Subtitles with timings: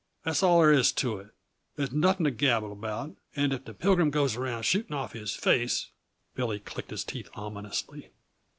[0.23, 1.29] That's all there is to it.
[1.75, 5.91] There's nothing to gabble about, and if the Pilgrim goes around shooting off his face"
[6.35, 8.09] Billy clicked his teeth ominously.